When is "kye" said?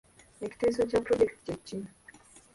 1.65-1.65